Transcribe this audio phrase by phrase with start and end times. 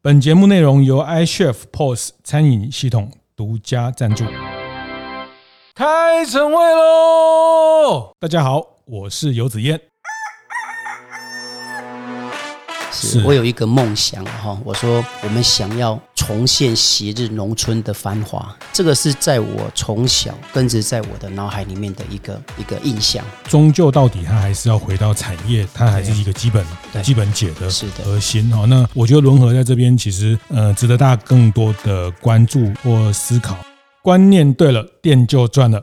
[0.00, 4.24] 本节目内容由 iChef POS 餐饮系统独家赞助。
[5.74, 8.12] 开晨会喽！
[8.20, 9.80] 大家好，我是游子燕。
[12.92, 23.24] 是我有一个梦想哈，我说我们想要重现昔日农村的繁华，这个是在我从小根植在我的脑海里面的一个一个印象。
[23.48, 26.66] 终究到底，它还是要回到产业，它还是一个基本
[27.04, 27.70] 基本解的
[28.04, 28.64] 核心哈。
[28.64, 33.56] 那我觉得伦和在这边其实呃值得大家更多的关注或思考。
[34.02, 35.80] 观念对了，店就赚了。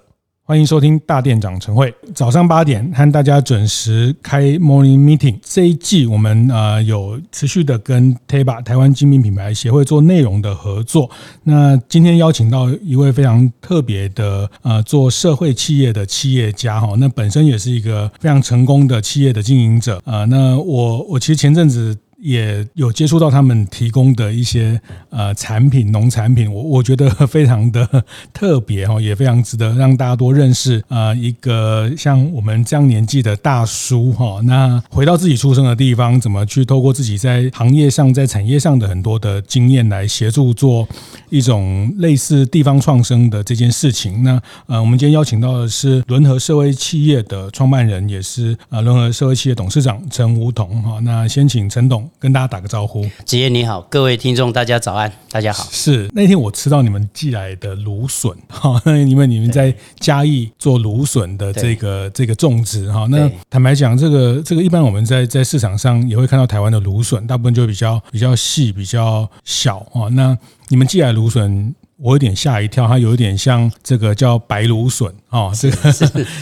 [0.48, 5.36] 欢迎收听大店长晨会，早上八点和大家准时开 morning meeting。
[5.42, 11.10] 这一季我们呃有持续的跟 TABA 台湾精品品牌协会做内容的合作。
[11.42, 20.26] 那今天邀请到一位非常特别的呃做社会企业的企业家哈，那本身也是一个非常成功的企业的经营者啊。
[20.26, 21.98] 那我我其实前阵子。
[22.18, 24.80] 也有接触到他们提供的一些
[25.10, 31.14] 呃产品，农产品，我我觉得 非常的特别哈，也非常值得让大家多认识啊。
[31.14, 40.88] 一个像我们这样年纪的大叔哈，那回到自己出生的地方，怎么去透过自己在行业上、在产业上的很多的经验来协助做
[41.30, 44.24] 一种类似地方创生的这件事情。
[44.24, 51.00] 那呃，我们今天邀请到的是轮和社会企业的创办人，也是呃轮和社会企业董事长陈梧桐哈。
[51.02, 52.10] 那先请陈董。
[52.20, 55.68] 跟大家打个招呼，子彦你好，各位听众大家早安，大家好。
[55.72, 63.06] 是那天我吃到你们寄来的芦笋 哈，因为你们在嘉义做芦笋的这个这个种植哈。
[63.10, 70.08] 那坦白讲，这个这个一般我们在在市场上也会看到台湾的芦笋，大部分就比较比较细、比较小啊。
[70.12, 70.38] 那
[70.70, 75.52] 你们寄来芦笋，我有点吓一跳，它有一点像这个叫白芦笋啊。
[75.54, 75.94] 这个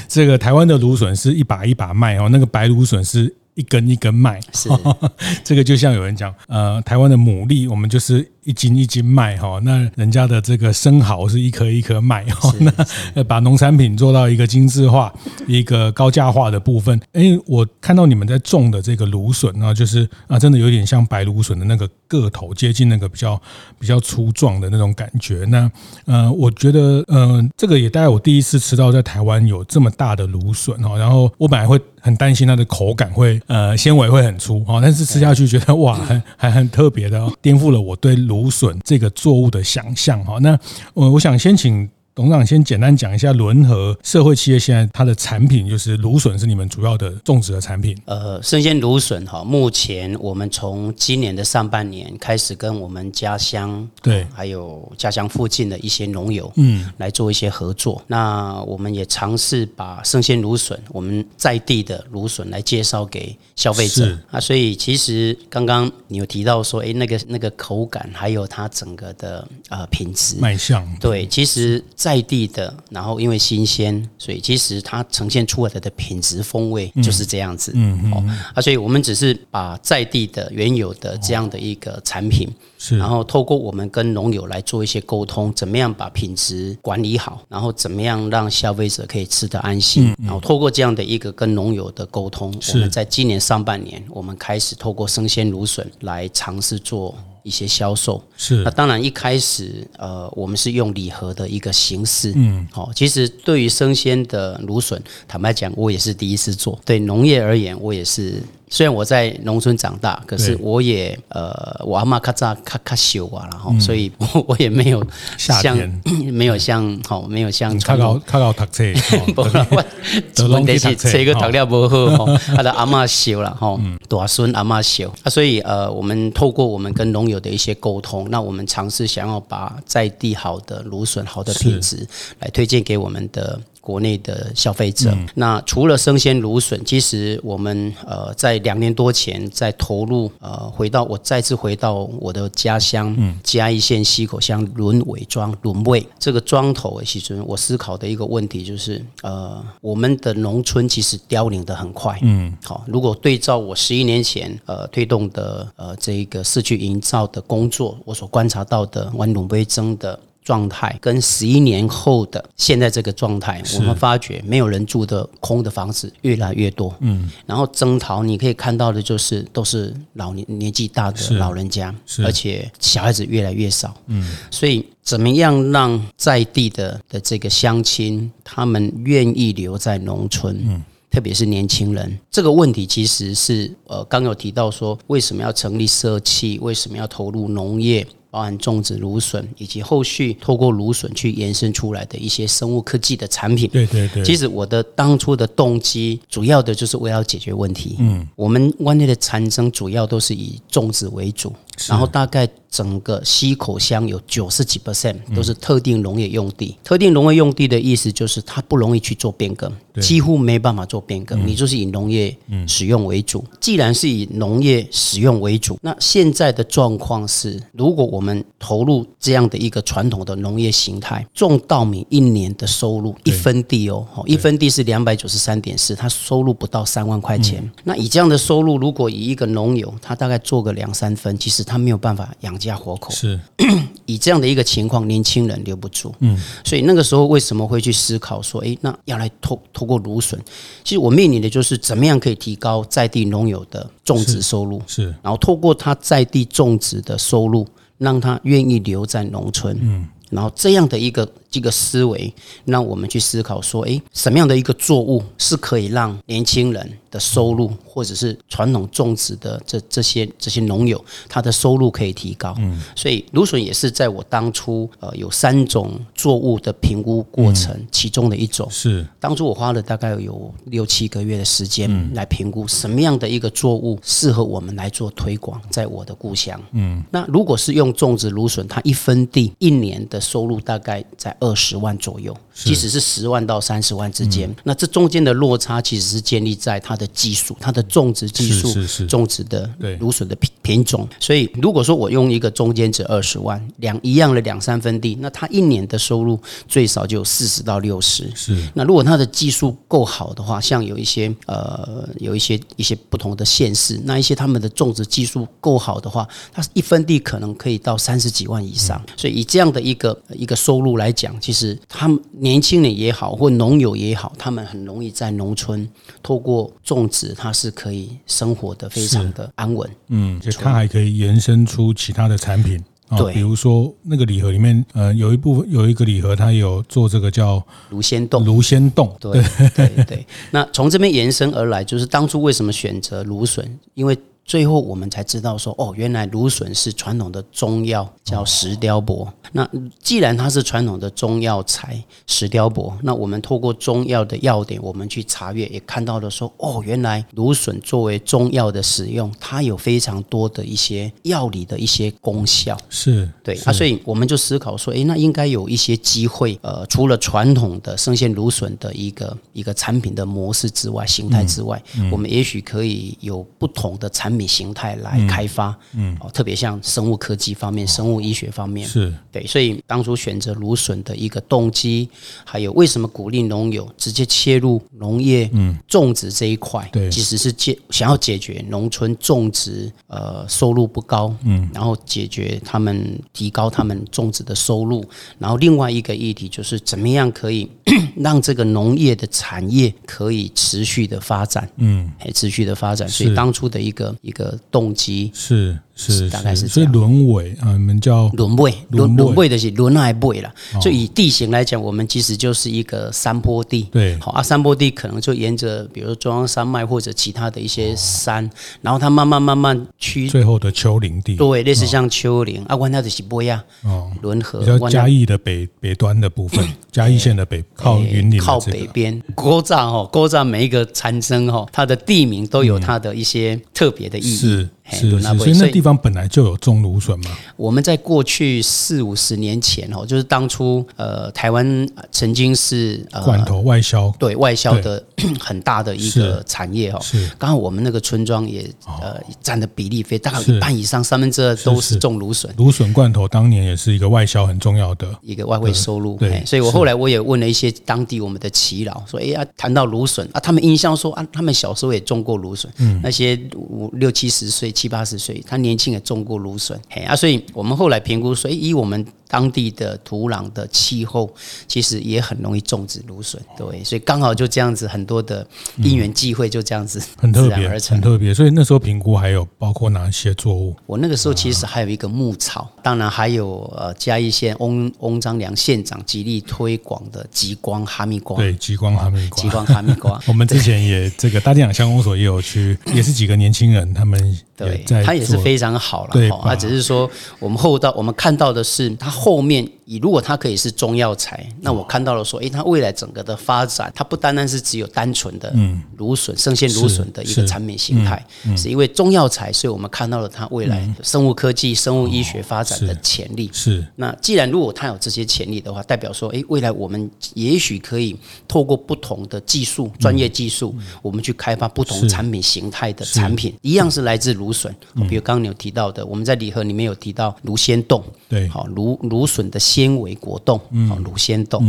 [0.08, 3.36] 这个台湾的芦笋是一把一把卖哦，那个白芦笋是。
[3.56, 4.70] 一根一根卖，是
[5.44, 8.30] 这个就像有人讲，呃，台湾的牡蛎，我们就是。
[8.46, 12.54] 一斤一斤卖哈，那人家的这个生蚝是一颗一颗卖哈，
[13.16, 15.14] 那把农产品做到一个精致化、
[15.48, 17.00] 一个高价化的部分。
[17.14, 23.42] 哎，我看到你们在种的这个芦笋啊，就是啊，真的有点像白芦笋的那个个头，接近那个比较
[23.80, 25.46] 比较粗壮的那种感觉。
[25.48, 25.72] 那
[26.06, 30.98] 呃，我觉得呃，这个也大概我第一次吃到在台湾有这么大的芦笋哈。
[30.98, 40.60] 然后我本来会很担心它的口感会呃纤维会很粗哈，但是吃下去觉得哇，还还很特别的，颠覆了我对芦笋这个作物的想象哈，那
[40.94, 41.90] 我我想先请。
[42.16, 47.98] 董事长先简单讲一下轮和社会企业现在它的产品，就是芦笋是你们主要的种植的产品。
[48.06, 58.00] 呃，生鲜芦笋哈，目前我们从今年的上半年开始跟我们家乡对，还有家乡附近的一些农友嗯来做一些合作。
[58.02, 64.40] 嗯、那我们也尝试把生鲜芦笋我们在地的芦笋来介绍给消费者是啊。
[64.40, 71.84] 所以其实刚刚你有提到说，哎，那个那个口感还有它整个的呃品质卖相对，其实。
[72.04, 77.72] 在地的，然后因为新鲜，所以其实它呈现出来的品质风味就是这样子。
[77.76, 82.50] 嗯嗯，嗯啊，所以我们只是把在地的原有的这样的一个产品，
[82.86, 90.10] 是，然后透过我们跟农友来做一些沟通，怎么样把品质管理好，然后怎么样让消费者可以吃得安心。
[90.10, 97.16] 嗯嗯、然后透过这样的一个跟农友的沟通，我们在今年上半年，我们开始透过生鲜芦笋来尝试做。
[97.44, 108.42] 一些销售是，那当然一开始呃，我们是用礼盒的一个形式，嗯，好，其实对于生鲜的芦笋，坦白讲，我也是第一次做，对农业而言，我也是。
[108.74, 115.06] 虽然我在农村长大，可是我也呃，我阿妈咔嚓咔咔修啊，然后所以我 我也没有
[115.38, 115.78] 像
[116.34, 122.26] 没有像好没有像卡考卡考读册， 问题是这个读了不好，
[122.56, 123.80] 他的阿妈修了哈，
[124.10, 132.08] 大孙阿妈修啊，所以呃，我们透过我们跟农友的一些沟通，那我们尝试想要把在地好的芦笋好的品质
[132.40, 133.62] 来推荐给我们的。
[133.84, 160.18] 国内的消费者，嗯、那除了生鲜芦笋，其实我们呃在两年多前在投入呃回到我再次回到我的家乡，嗯，嘉义县溪口乡仑尾庄仑尾这个庄头，其实我思考的一个问题就是，呃，我们的农村其实凋零的很快，嗯，好，如果对照我十一年前呃推动的呃这一个市区营造的工作，我所观察到的湾仑尾庄的。
[160.44, 166.94] 状态跟十一年后的现在这个状态，我们发觉没有人住的空的房子越来越多。
[167.00, 171.94] 嗯，然后征讨你可以看到的就是都是老年年纪大的老人家，
[172.24, 173.96] 而且小孩子越来越少。
[174.08, 180.56] 嗯，所以怎么样让在地的的这个乡亲他们愿意留在农村？
[180.66, 180.84] 嗯。
[181.14, 182.20] 特别是年轻人。
[182.32, 186.58] 这个问题其实是呃，刚有提到说，为什么要成立社企？
[186.58, 188.04] 为什么要投入农业？
[188.34, 193.70] 包含种植芦笋，以及后续透过芦笋去延伸出来的一些生物科技的产品。
[193.70, 194.24] 对对对。
[194.24, 197.96] 其实我的当初的动机，主要的就是我要解决问题。
[198.00, 201.54] 嗯，我们湾内的产生主要都是以种植为主，
[201.88, 202.50] 然后大概。
[202.74, 206.76] 整个溪口乡有九十几 percent 都是特定农业用地。
[206.84, 209.72] 特定农业用地的意思就是它不容易去做变更，
[210.02, 211.46] 几乎没办法做变更。
[211.46, 212.36] 你就是以农业
[212.68, 213.46] 使用为主。
[213.60, 227.72] 既然是以农业使用为主，那现在的状况是，如果我们投入这样的一个传统的农业形态，种稻米一年的收入一分地哦，一分地是两百九十三点四，他收入不到三万块钱。
[227.84, 232.54] 那以这样的收入，如果以一个农友他大概做个两三分，其实他没有办法养。
[232.64, 233.38] 家活口是。
[234.06, 240.40] 以这样的一个情况，年轻人留不住，嗯，所以那个时候为什么会去思考说，诶，那要来透透过芦笋，
[240.84, 247.66] 其实我面临的就是怎么样可以提高在地农友的种植收入，是，然后透过他在地种植的收入，
[247.98, 252.34] 让他愿意留在农村，嗯，然后这样的一个这个思维，
[252.66, 262.56] 让我们去思考说，诶，什么样的一个作物是可以让年轻人的收入，或者是传统种植的这这些这些农友，他的收入可以提高。
[262.58, 268.68] 嗯，所以芦笋也是在我当初呃有三种作物的评估过程其中的一种。
[268.72, 276.60] 是当初我花了大概有六七个月的时间来评估什么样的一个作物适合我们来做推广，在我的故乡。
[276.72, 284.54] 嗯，那如果是用种植芦笋，它一分地一年的收入大概在二十万左右，即使是十万到三十万之间。
[284.64, 287.08] 那这中间的落差其实是建立在它的。
[287.24, 288.74] 技术，它的种植技术，
[289.06, 289.70] 种植的
[290.00, 298.30] 芦笋的品品种，所以如果说我用一个中间值二十万两一样的两三分地，那它一年的收入最少就有四十到六十。
[298.36, 309.02] 是，那如果它的技术够好的话，像有一些呃有一些一些不同的县市，那一些他们的种植技术够好的话，它一分地可能可以到三十几万以上。
[309.16, 315.88] 所以以这样的一个一个收入来讲，其实他们年轻人也好，或农友也好，他们很容易在农村
[316.22, 316.72] 透过。
[316.84, 322.84] 种植它是可以生活的非常的安稳，嗯，就它还可以延伸出其他的产品，
[323.18, 329.42] 对，比如说那个礼盒里面，呃，有一部分有一个礼盒，它有做这个叫芦仙冻，芦仙冻，对
[329.76, 330.28] 对对。
[330.52, 333.80] 那从这边延伸而来，就是当初为什么选择芦笋？
[333.94, 339.32] 因为最后我们才知道说，哦，原来芦笋是传统的中药，叫石雕柏。
[339.54, 339.68] 那
[340.00, 352.78] 既然它是传统的中药材石雕柏，那我们透过中药的药典，我们去查阅，也看到了说，哦，原来芦笋作为中药的使用，它有非常多的一些药理的一些功效。
[352.90, 369.14] 是对啊，所以我们就思考说，诶，那应该有一些机会，呃，除了传统的生鲜芦笋的一个一个产品的模式之外，形态之外，嗯嗯、我们也许可以有不同的产品形态来开发，嗯，哦，特别像生物科技方面、生物医学方面，是。
[369.32, 372.08] 对，所以当初选择芦笋的一个动机，
[372.46, 375.76] 还有为什么鼓励农友直接切入农业嗯。
[375.88, 385.04] 种植这一块，对，其实是解想要解决农村种植呃收入不高，嗯，然后解决他们提高他们种植的收入，
[385.40, 387.70] 然后另外一个议题就是怎么样可以
[388.18, 394.16] 让这个农业的产业可以持续的发展，嗯，持续的发展，所以当初的一个。
[394.24, 395.78] 一个动机是。
[395.96, 400.52] 是，大概是所以轮尾啊，我们叫轮尾，轮轮尾的是轮来尾了。
[400.82, 403.84] 所以以地形来讲，我们其实就是一个山坡地。
[403.92, 408.50] 对，好啊，山坡地可能就沿着，比如说中央山脉或者其他的一些山，
[408.82, 411.36] 然后它慢慢慢慢去最后的丘陵地。
[411.36, 413.64] 对，类似像丘陵啊，关它的是波亚。
[413.84, 419.22] 哦，轮河比较嘉义的北北端的部分， 嘉义县的北靠云林靠北边。
[419.36, 424.36] 古早哈，古早每一个产生哈，它的地名都有它的一些特别的意义。
[424.36, 424.70] 是。
[424.94, 427.32] 是，是，所以那地方本来就有种芦笋嘛。
[427.56, 435.04] 我们在过去四五十年前哦，就是当初呃，台湾曾经是呃罐头外销，对外销的
[435.40, 437.00] 很大的一个产业哦。
[437.02, 438.70] 是，刚好我们那个村庄也
[439.02, 442.54] 呃占的比例非大概一半以上，三分之二都是种芦笋。
[442.58, 446.18] 芦笋罐头当年也是一个外销很重要的一个外汇收入。
[446.18, 454.72] 对，所以我后来我也问了一些当地我们的耆老，说哎呀，谈到芦笋啊，他们印象说啊，他们小时候也种过芦笋，嗯，那些五六七十岁。
[454.84, 461.34] 七八十岁，他年轻也种过芦笋，嘿啊，所以我们后来评估说，以我们当地的土壤的气候，
[461.68, 465.24] 其实也很容易种植芦笋，对，所以刚好就这样子，很多。
[465.24, 465.48] 的
[465.78, 468.34] 因缘际会，就这样子很特别很特别。
[468.34, 470.76] 所以那时候评估还有包括哪些作物？
[470.86, 478.36] 我那个时候其实还有一个牧草，当然还有呃嘉义县翁翁章良县长极力推广的极光哈密瓜。
[478.36, 480.22] 对，极光哈密瓜，极光哈密瓜。
[480.28, 486.10] 我们之前也这个大店长乡公所也有去，也是几个年轻人他们对，他也是非常好了。
[486.14, 489.68] 对，他只是说我们后到我们看到的是他后面。
[489.86, 495.54] 以如果它可以是中药材，那我看到了说，诶，它未来整个的发展，它不单单是只有单纯的
[495.98, 498.26] 芦笋、生鲜芦笋的一个产品形态，
[498.56, 503.50] 是因为中药材，所以我们看到了它未来生物科技、生物医学发展的潜力。
[503.52, 503.86] 是。
[503.96, 508.16] 那既然如果它有这些潜力的话，代表说，诶，未来我们也许可以
[508.48, 514.74] 透过不同的技术、专业技术，我们去开发不同产品形态的产品，一样是来自芦笋。
[515.10, 519.60] 比如刚刚你有提到的，我们在礼盒里面有提到芦仙冻，对，好，芦芦笋的。
[519.74, 521.62] 纤维果冻，嗯，芦鲜冻。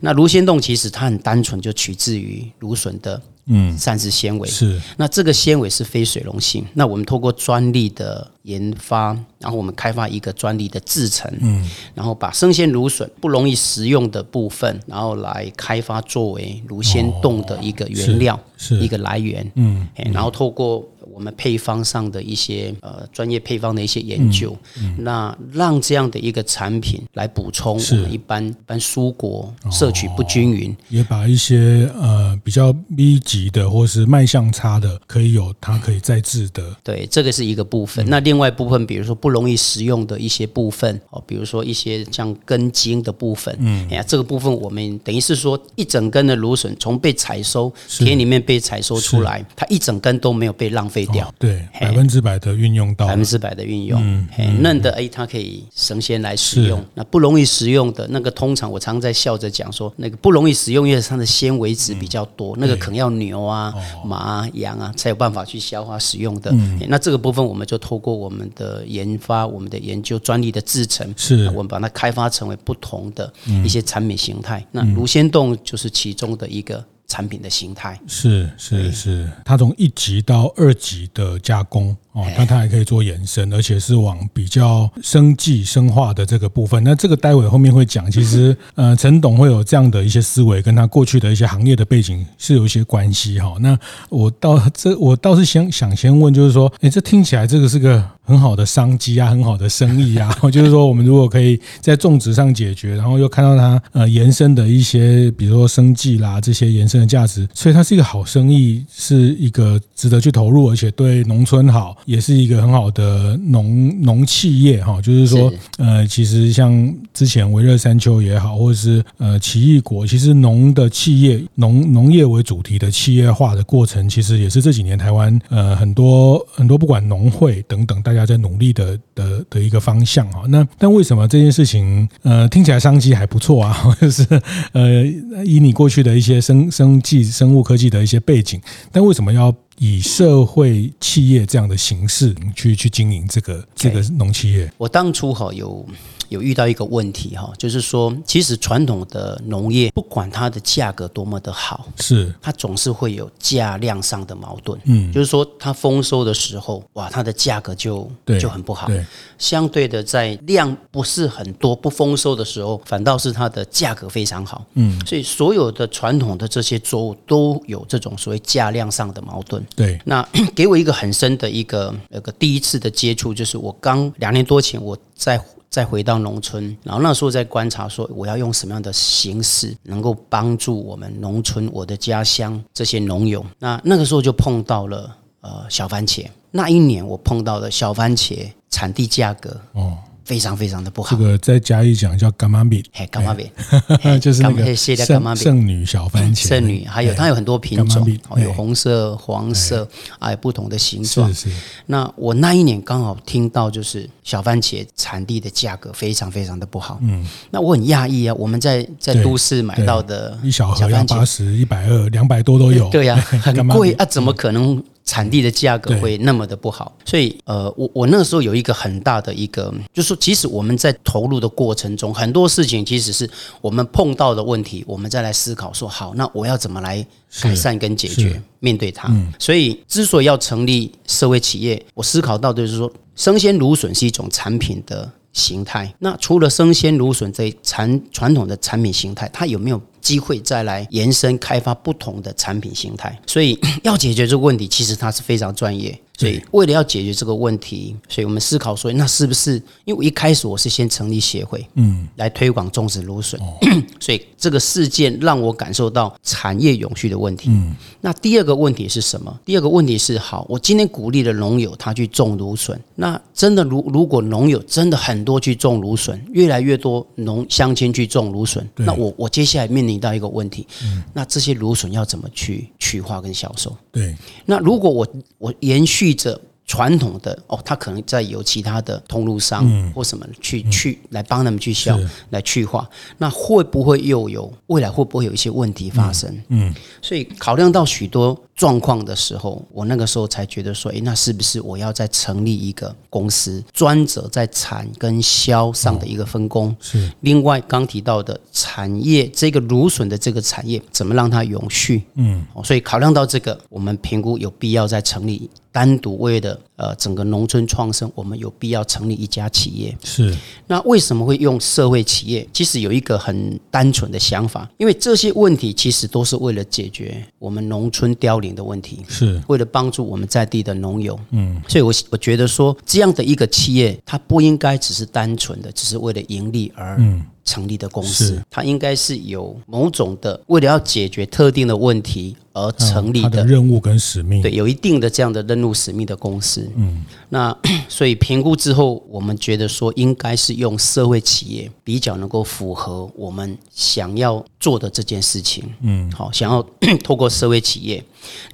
[0.00, 4.48] 那芦鲜冻其实它很单纯，就取自于芦笋的嗯膳食纤维。
[4.48, 6.64] 是，那这个纤维是非水溶性。
[6.74, 20.84] 那我们透过专利的研发，然后我们开发一个专利的制成，嗯，然后把生鲜芦笋不容易食用的部分，然后来开发作为芦鲜冻的一个原料，是一个来源，嗯，然后透过。
[21.12, 36.74] 我们配方上的一些呃专业配方的一些研究，嗯嗯、那让这样的一个产品来补充我们一般一般蔬果摄取不均匀，也把一些呃比较密集的或是卖相差的，可以有它可以再制的。
[36.82, 38.06] 对，这个是一个部分。
[38.06, 51.01] 嗯、那另外部分，比如说不容易食用的一些部分哦，比如说一些像根茎的部分，嗯，哎呀，这个部分我们等于是说一整根的芦笋从被采收田里面被采收出来，它一整根都没有被浪费。
[51.06, 56.84] 废掉，哦、对，百分之百的运用到百分之百的运用，嗯嗯、嫩的哎，它可以生鲜来食用。
[56.94, 66.50] 那不容易食用的那个，通常我常在笑着讲说，那个不容易食用，因为它的纤维质比较多，嗯、那个可能要牛啊、哦、马啊、羊啊才有办法去消化使用的。
[66.52, 71.46] 嗯、那这个部分，我们就透过我们的研发、我们的研究、专利的制成，是。
[71.50, 73.32] 我们把它开发成为不同的
[73.64, 74.60] 一些产品形态。
[74.60, 76.84] 嗯、那芦仙冻就是其中的一个。
[77.12, 78.00] 产品的形态。
[78.06, 86.82] 是是是，它从一级到二级的加工哦，那它还可以做延伸，而且是往比较生计生化的这个部分。
[86.84, 93.54] 那这个待会后面会讲，其实 呃，陈董会有这样的一些思维，跟他过去的一些行业的背景是有一些关系哈。
[93.60, 93.78] 那
[94.10, 98.02] 我倒这我倒是想想先问，就是说，哎，这听起来这个是个。
[98.24, 115.00] 很好的商机啊，很好的生意啊， 就是说，我们如果可以在种植上解决，然后又看到它呃延伸的一些，比如说生计啦这些延伸的价值，所以它是一个好生意，是一个值得去投入，而且对农村好，也是一个很好的农农企业哈。
[115.00, 133.76] 就是说，呃，其实像之前维热山丘也好，或者是呃奇异果，其实农的企业，农农业为主题的企业化的过程，其实也是这几年台湾呃很多很多不管农会等等大家在努力的的的一个方向哈，那但为什么这件事情呃听起来商机还不错啊？
[134.00, 134.26] 就是
[134.72, 135.04] 呃
[135.44, 144.72] 以你过去的一些生生技生物科技的一些背景，但为什么要以社会企业这样的形式去去经营这个这个农企业？
[144.78, 145.86] 我当初哈有。
[146.28, 154.80] 有遇到一个问题哈，就是说，其实传统的农业不管它的价格多么的好，是它总是会有价量上的矛盾。
[154.84, 158.10] 嗯，就是说，它丰收的时候，哇，它的价格就
[158.40, 158.86] 就很不好。
[158.86, 159.04] 对，
[159.36, 164.64] 相对的，在量不是很多、不丰收的时候，反倒是它的价格非常好。
[164.72, 169.61] 嗯，所以所有的传统的这些作物都有这种所谓价量上的矛盾。
[169.74, 175.40] 对，那 给我一个很深的一个那个第一次的接触，就是我刚两年多前我在。
[175.72, 183.42] 再回到农村，然后那时候在观察，说我要用什么样的形式能够帮助我们农村、我的家乡这些农友。
[183.58, 186.26] 那那个时候就碰到了呃小番茄。
[186.50, 189.96] 那一年我碰到的小番茄产地价格哦。
[190.24, 191.16] 非常非常的不好。
[191.16, 193.48] 这个再加一讲叫干妈饼，嘿，干妈饼，
[194.20, 199.88] 就是那个圣圣女小番茄，圣女，还有它有很多品种，有红色、黄色，
[200.18, 201.32] 还有不同的形状。
[201.32, 201.56] 是是。
[201.86, 206.98] 那我那一年刚好听到，就是小番茄产地的价格非常非常的不好。
[207.02, 207.26] 嗯。
[207.50, 212.88] 那我很讶异啊，我们在在都市买到的一小盒要八十、一百二、两百多都有。
[212.90, 214.82] 对呀， 很贵啊，怎么可能？
[215.12, 223.28] 产地的价格会那么的不好，所以呃，我我那个时候有一个很大的一个，就是说，即使我们在投入的过程中，很多事情其实是
[223.60, 227.06] 我们碰到的问题，我们再来思考说，好，那我要怎么来
[227.42, 229.14] 改善跟解决，面对它。
[229.38, 235.94] 所以，之所以要成立社会企业，我思考到的就是说，生鲜芦笋是一种产品的形态。
[235.98, 243.18] 那除了生鲜芦笋这一产传统的产品形态，它有没有机会再来延伸开发不同的产品形态。
[243.26, 245.98] 所以 要解决这个问题，其实它是非常专业。
[246.18, 249.54] 所以，为了要解决这个问题，所以我们思考说，那是不是
[249.84, 253.40] 因为我一开始我是先成立协会，嗯，来推广种植芦笋，
[253.98, 257.48] 所以这个事件让我感受到产业永续的问题。
[257.50, 259.36] 嗯，那第二个问题是什么？
[259.44, 270.66] 第二个问题是，好，我今天鼓励了农友他去种芦笋，那真的如如果农友真的很多去种芦笋，越来越多农乡亲去种芦笋，那我我接下来面临到一个问题，
[271.12, 273.76] 那这些芦笋要怎么去去化跟销售？
[273.90, 274.14] 对，
[274.46, 275.06] 那如果我
[275.38, 276.40] 我延续着。
[276.64, 281.98] 传统的哦，他可能在有其他的通路商或什么去、嗯、去来帮他们去销
[282.30, 286.30] 来去化，那会不会又有未来会不会有一些问题发生？
[286.48, 296.74] 嗯，嗯，所以考量到许多状况的时候，我那个时候才觉得说，诶，那是不是我要再成立一个公司，专责在产跟销上的一个分工？
[296.80, 297.10] 是。
[297.20, 302.04] 另外刚提到的产业，这个芦笋的这个产业怎么让它永续？
[302.14, 305.48] 嗯，所以考量到这个，我们评估有必要再成立。
[305.72, 309.96] 单独为了呃整个农村创生，我们有必要成立一家企业。
[310.02, 310.36] 是，
[310.66, 312.46] 那为什么会用社会企业？
[312.52, 321.16] 其实有一个很单纯的想法，因为这些问题其实都是为了解决我们农村凋零的问题，是为了帮助我们在地的农友。
[321.30, 327.22] 嗯，所以我我觉得说这样的一个企业，它不应该只是单纯的只是为了盈利而嗯。
[327.44, 334.40] 成立的公司，它应该是有某种的，为了要解决特定的问题而成立的，的任务跟使命。
[334.42, 336.70] 对，有一定的这样的任务使命的公司。
[336.76, 337.56] 嗯，那
[337.88, 345.64] 所以评估之后，我们觉得说，应该是用社会企业比较能够符合我们想要做的这件事情。
[345.82, 346.64] 嗯，好，想要
[347.02, 348.04] 透过社会企业，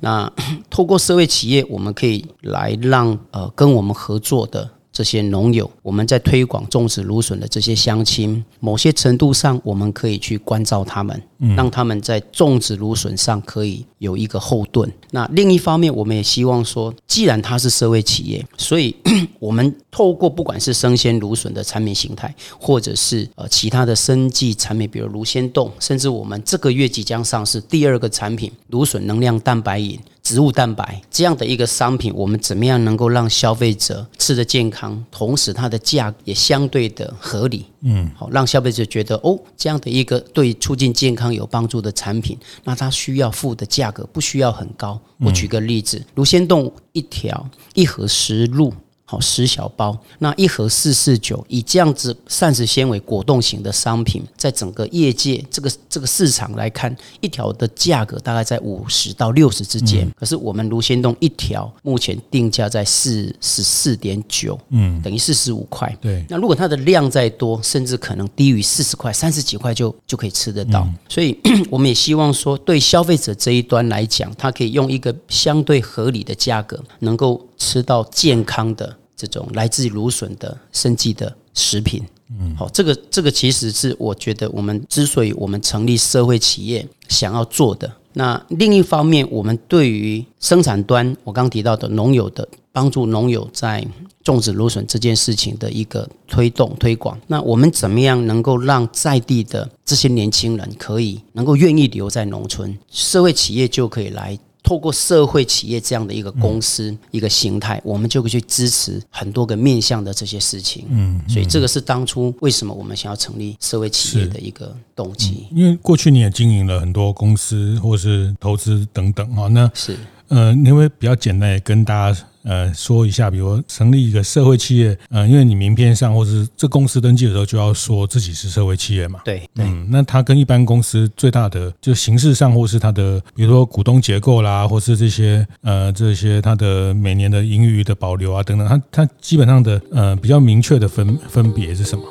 [0.00, 0.32] 那
[0.70, 4.70] 透过社会企业，我们可以来让呃跟我们合作的。
[4.98, 11.22] 这些农友，我们在推广种植芦笋的这些乡亲，某些程度上，我们可以去关照他们，
[11.56, 14.92] 让他们在种植芦笋上可以有一个后盾。
[15.10, 18.94] 那另一方面，我们也希望说，既然它是社会企业，所以
[19.38, 29.98] 我们透过不管是生鲜芦笋的产品形态，或者是呃其他的生技产品，比如芦鲜冻，甚至我们这个月即将上市第二个产品芦笋能量蛋白饮。
[30.20, 37.64] 植物蛋白这样的一个商品，我们怎么样能够让消费者吃得健康，同时它的价也相对的合理？
[37.82, 45.00] 嗯，好，让消费者觉得哦，这样的一个对促进健康有帮助的产品，那它需要付的价格不需要很高。
[45.18, 48.72] 我举个例子，如仙洞一条一盒十入。
[49.10, 60.06] 好，十小包，那一盒四四九，以这样子膳食纤维果冻型的商品，在整个业界这个这个市场来看，一条的价格大概在五十到六十之间。
[60.14, 65.90] 可是我们卢鲜冻一条目前定价在四十四点九，嗯，等于四十五块。
[66.02, 70.86] 对，那如果它的量再多，甚至可能低于四十块，三十几块就就可以吃得到。
[71.08, 71.34] 所以
[71.70, 78.96] 我们也希望说，对消费者这一端来讲，它可以用一个相对合理的价格，能够吃到健康的。
[79.20, 87.92] 这种来自于芦笋的生计的食品，嗯，好，这个这个其实是我觉得我们之所以我们成立社会企业想要做的。
[88.12, 93.84] 那另一方面，我们对于生产端，我刚提到的农友的帮助，农友在
[94.22, 104.38] 种植芦笋这件事情的一个推动推广，那我们怎么样能够让在地的这些年轻人可以能够愿意留在农村，社会企业就可以来。
[104.68, 110.84] 透过社会企业这样的一个公司、嗯、一个形态，我们就会去支持很多个面向的这些事情。
[110.90, 115.46] 嗯，所以这个是当初为什么我们想要成立社会企业的一个动机。
[115.52, 119.96] 因为过去你也经营了很多公司或是投资等等啊，那是
[120.28, 122.20] 呃，你会比较简单跟大家。
[122.44, 129.20] 呃，说一下，比如成立一个社会企业，呃，因为你名片上或是这公司登记的时候就要说自己是社会企业嘛。
[129.24, 142.04] 对，对嗯，那它跟一般公司最大的就形式上或是它的，比如说股东结构啦，或是这些呃这些它的每年的盈余的保留啊等等，它它基本上的呃比较明确的分分别是什么？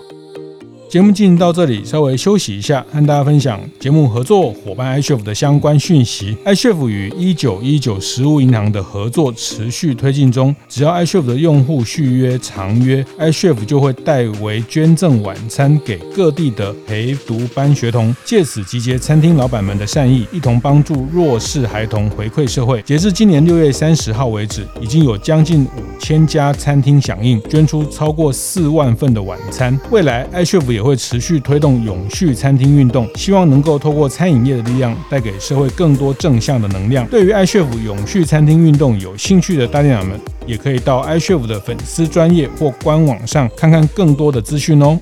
[0.89, 6.37] 节目进行到这里，稍微休息一下，和大家分享节目合作伙伴 iCHEF 的相关讯息。
[6.45, 22.81] iCHEF 与一九一九食物银行的合作持续推进中，只要 iCHEF 的用户续约长约，iCHEF 就会代为捐赠晚餐给各地的陪读班学童，借此集结餐厅老板们的善意，一同帮助弱势孩童回馈社会。
[22.83, 29.77] 截至今年六月三十号为止，已经有将近五千家餐厅响应，捐出超过四万份的晚餐。
[29.91, 37.03] 未来 iCHEF 也会持续推动永续餐厅运动，希望能够透过餐饮业的力量，带给社会更多正向的能量。
[37.07, 44.99] 对于 iCHEF 永续餐厅运动有兴趣的大店长们，也可以到 iCHEF 的粉丝专业或官网上看看更多的资讯哦。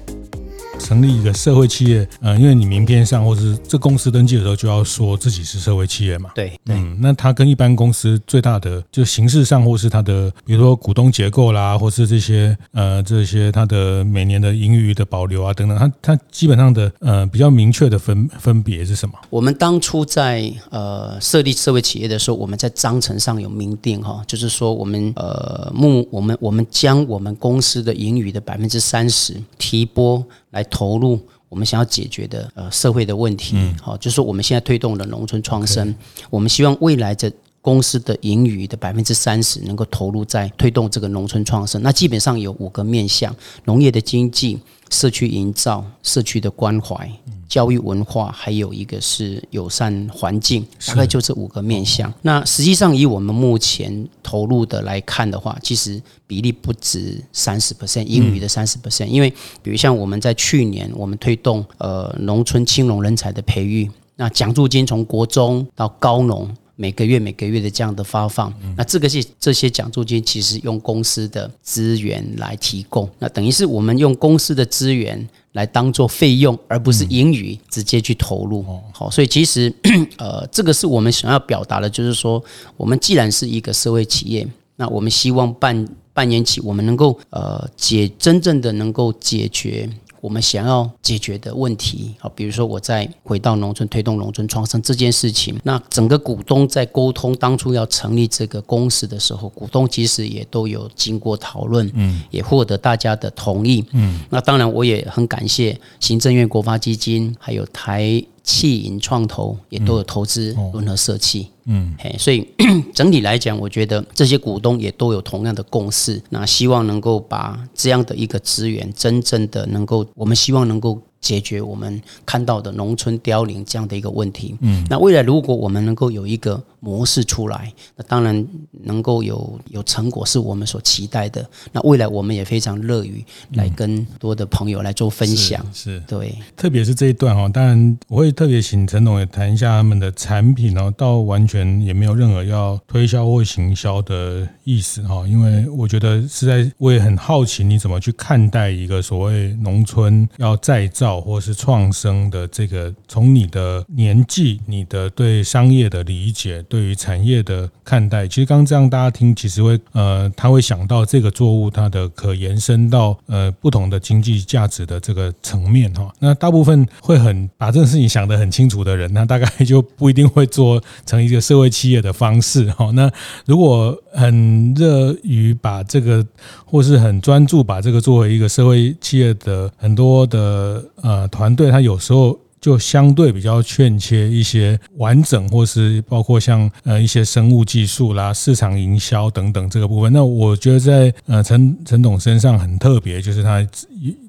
[0.79, 6.29] 成立一个社会企业，呃，因为你名片上或是这公司登记的时候就要说自己是社会企业嘛。
[6.35, 19.15] 对，嗯，那它跟一般公司最大的就形式上或是它的，比如说股东结构啦，或是这些呃这些它的每年的盈余的保留啊等等，它它基本上的呃比较明确的分分别是什么？
[19.29, 30.23] 我们当初在呃设立社会企业的时候，我们在章程上有明定哈，就是说我们呃目我们我们将我们公司的盈余的百分之三十提拨
[30.55, 35.93] 来投入我们想要解决的呃社会的问题，好，就是我们现在推动的农村创生，
[36.29, 41.81] 我们希望未来的公司的盈余的百分之三十能够投入在推动这个农村创生。
[41.83, 44.57] 那基本上有五个面向：农业的经济、
[44.89, 47.11] 社区营造、社区的关怀。
[47.47, 52.13] 教育文化，还有一个是友善环境，大概就这五个面向。
[52.21, 59.07] 那实际上以我们目前投入的来看的话，其实比例不止三十 percent，英语的三十 percent。
[59.07, 59.29] 因为
[59.61, 66.49] 比如像我们在去年，我们推动呃农村青农人才的培育，那奖助金从国中到高农。
[66.77, 78.63] 每个月每个月的这样的发放，那这个是这些奖助金其实用公司的资源来提供，那等于是我们用公司的资源来当做费用，而不是盈余直接去投入。
[78.91, 79.73] 好，所以其实
[80.19, 82.43] 呃，这个是我们想要表达的，就是说，
[82.75, 89.89] 我们既然是一个社会企业，那我们希望扮扮演起我们能够呃解真正的能够解决。
[90.25, 108.25] 我们想要解决的问题，啊，比如说我在回到农村推动农村创生这件事情，那整个股东在沟通当初要成立这个公司的时候，股东其实也都有经过讨论，嗯，也获得大家的同意，嗯，那当然我也很感谢行政院国发基金还有台。
[108.45, 112.47] 企银创投也都有投资轮和社企，嗯，嘿，所以
[112.93, 121.01] 整体来讲，我觉得这些股东也都有同样的共识，那希望能够把这样的一个资源，真正的能够，我们希望能够。
[121.21, 124.55] 解决我们看到的农村凋零这样的一个问题。
[124.61, 128.47] 嗯，那未来如果我们能够有一个模式出来，那当然
[128.83, 131.43] 能够有有成果是我们所期待的。
[131.71, 135.65] 那未来我们也非常乐于来跟多的朋友来做分享。
[135.73, 151.15] 是，对，特别是这一段哈，当然我会特别请陈总也谈一下他们的产品哦，到完全也没有任何要推销或行销的意思哈，因为我觉得是在我也很好奇你怎么去看待一个所谓农村要再造。
[151.25, 166.13] 或是创生的这个，从你的年纪、你的对商业的理解、对于产业的看待，其实刚刚这样大家听，其实会呃，他会想到这个作物它的可延伸到呃不同的经济价值的这个层面哈。
[166.19, 172.91] 那大部分会很把这个事情想得很清楚的人，那大概就不一定会做成一个社会企业的方式哈。
[172.91, 173.09] 那
[173.45, 176.25] 如果很热于把这个，
[176.65, 180.83] 或是很专注把这个作为一个社会企业的很多的。
[181.01, 190.11] 呃，团队他有时候就相对比较欠缺一些完整，或是包括像呃一些生物技术啦、市场营销等等这个部分。
[190.11, 193.65] 那我觉得在呃陈陈董身上很特别，就是他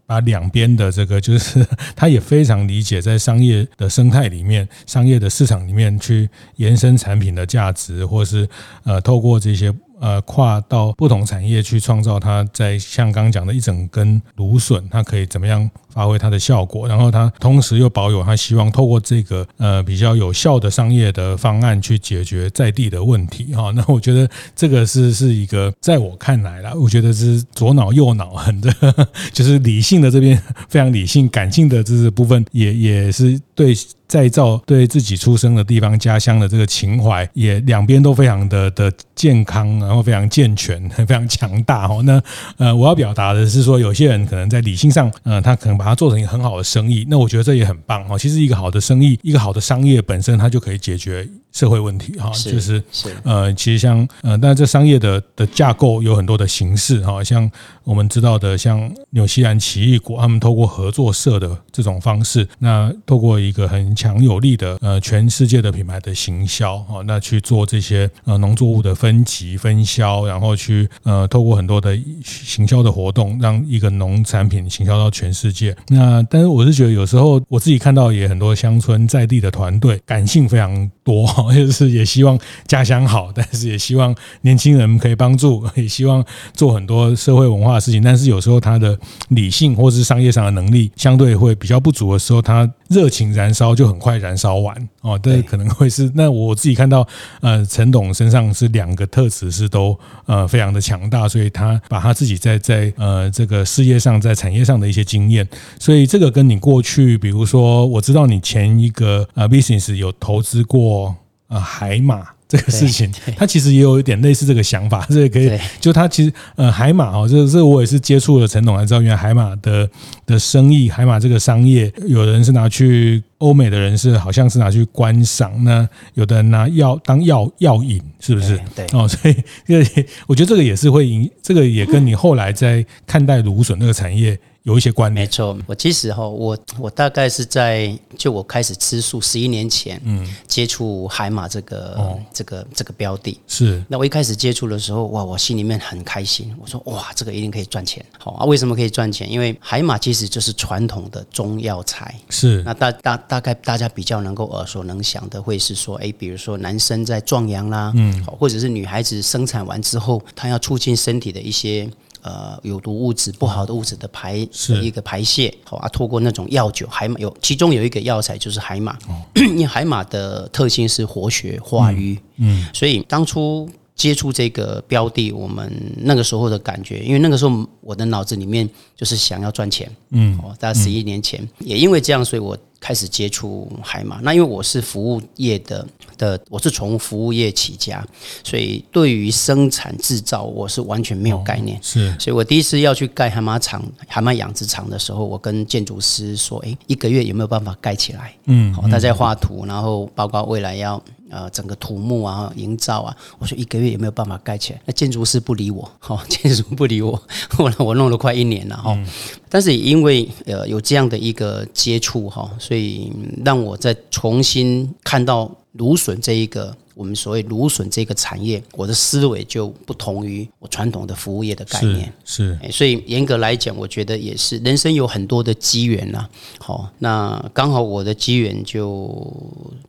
[0.04, 8.48] 把两边的这个，就是他也非常理解在商业的生态里面、商业的市场里面去延伸产品的价值，或是
[8.84, 9.72] 呃透过这些。
[10.00, 16.86] 呃，跨到不同产业去创造它，在像刚刚讲的一整根芦笋，它可以怎么样发挥它的效果？
[16.86, 23.70] 然后它同时又保有它希望透过这个呃比较有效的商业的方案去解决在地的问题哈。
[23.74, 28.74] 那我觉得这个是是一个在我看来啦，我觉得是左脑右脑很的，
[29.32, 33.74] 就是理性的这边非常理性，感性的这个部分也也是对。
[34.08, 42.02] 再造对自己出生的地方、家乡的这个情怀，也两边都非常的的健康，然后非常健全、 非常强大哦。
[42.04, 42.22] 那
[42.56, 48.18] 呃，我要表达的是说，有些人可能在理性上，呃，他可能把它做成一个很好的生意，那我觉得这也很棒哦。
[48.18, 51.28] 其实一个好的生意，一个好的商业本身，它就可以解决。
[51.52, 52.82] 社会问题哈，就是
[53.22, 57.50] 呃，其实像呃，但这商业的的架构有很多的形式哈，像
[57.82, 75.74] 我们知道的，像纽西兰奇异果，他们透过合作社的这种方式，那透过一个很强有力的呃全世界的品牌的行销哈，那去做这些呃农作物的分级分销，然后去呃透过很多的行销的活动，让一个农产品行销到全世界。
[75.88, 81.26] 那但是我是觉得有时候我自己看到也很多乡村在地的团队感性非常多。
[81.56, 88.02] 就是也希望家乡好，但是也希望年轻人可以帮助， 也希望做很多社会文化的事情。
[88.02, 94.88] 但是有时候他的理性或是商业上的能力相对会比较不足的时候，他热情燃烧就很快燃烧完。
[95.00, 97.06] 哦，这可能会是 那我自己看到
[97.40, 111.14] 呃陈董身上是两个特质是都呃非常的强大，所以他把他自己在在呃这个事业上在产业上的一些经验，所以这个跟你过去比如说我知道你前一个呃 business 有投资过
[111.48, 112.35] 呃海马。
[112.48, 119.88] 这个事情，他其实也有一点类似这个想法，这也可以，就他其实呃海马哦，这这我也是接触了陈董才知道，原来海马的
[120.24, 128.60] 的生意，海马这个商业，有人是拿去欧美的人是好像是拿去观赏，那有的人拿药当药药引，是不是？
[128.74, 129.34] 对哦，所以
[129.66, 134.38] 这个我觉得这个也是会影，这个也跟你后来在看待芦笋那个产业。
[134.66, 135.56] 有一些关联，没错。
[135.64, 143.38] 我其实哈，我我大概是在就我开始吃素十一年前，嗯，接触海马这个、哦、这个这个标的。
[143.46, 143.80] 是。
[143.88, 146.52] 那我一开始接触的时候，哇，我心里面很开心。
[146.60, 148.04] 我说，哇，这个一定可以赚钱。
[148.18, 149.30] 好啊，为什么可以赚钱？
[149.30, 152.12] 因为海马其实就是传统的中药材。
[152.28, 152.60] 是。
[152.64, 161.88] 那大大大概大家比较能够耳熟能详的，会是说，哎，比如说男生在壮阳啦，嗯，或者是女孩子生产完之后，她要促进身体的一些。
[162.26, 164.82] 呃，有毒物质、不好的物质的排是。
[164.82, 182.56] 一个排泄，好啊，透过那种药酒，海马有其中有一个药材就是海马，哦、因为海马的特性是活血化瘀，嗯，嗯，所以当初接触这个标的，我们那个时候的感觉，因为那个时候我的脑子里面就是想要赚钱，嗯，哦，大概十一年前，嗯、也因为这样，所以我。
[182.78, 185.84] 开始接触海马，那因为我是服务业的
[186.18, 188.06] 的，我是从服务业起家，
[188.44, 191.80] 所以对于生产制造我是完全没有概念。
[191.82, 201.02] 是，所以我第一次要去盖海马场、海马养殖场的时候，我跟建筑师说：“诶，一个月有没有办法盖起来？”嗯，好，他在画图，然后包括未来要。
[201.30, 204.80] 呃，整个土木啊，营造啊，我说一个月有没有办法盖起来？
[204.86, 208.92] 那建筑师不理我，好， 建筑不理我， 后来我弄了快一年了哈。
[208.96, 209.06] 嗯、
[209.48, 213.12] 但是也因为呃有这样的一个接触哈，所以
[213.44, 216.76] 让我再重新看到芦笋这一个。
[216.94, 226.26] 我们所谓芦笋这个产业，我的思维就不同于我传统的服务业的概念，是，是，所以严格来讲，我觉得也是人生有很多的机缘呐。
[226.58, 229.30] 好，那刚好我的机缘就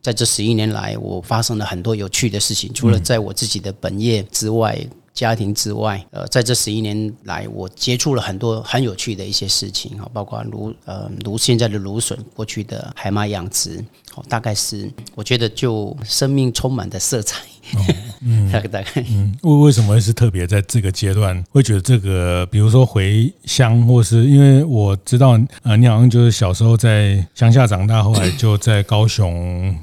[0.02, 4.78] 在这十一年来，我发生了很多有趣的事情，除了在我自己的本业之外。
[5.18, 17.42] 家庭之外，呃，在这十一年来，我接触了很多很有趣的一些事情啊，包括芦呃芦现在的芦笋，过去的海马养殖，哦，大概是我觉得就生命充满的色彩。
[17.74, 17.82] 哦、
[18.22, 25.32] 嗯， 大概大概，嗯，为为什么会是特别在这个阶段会觉得这个，比如说回乡，或是因为我知道，
[25.64, 29.76] 呃，你好像就是小时候在乡下长大，后来就在高雄。